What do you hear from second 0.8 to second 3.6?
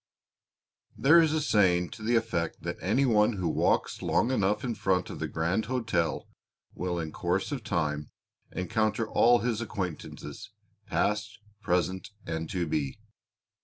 There is a saying to the effect that any one who